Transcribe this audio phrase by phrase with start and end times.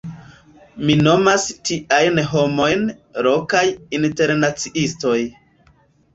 [0.85, 2.81] Mi nomas tiajn homojn
[3.29, 3.63] “lokaj
[4.01, 5.17] internaciistoj”.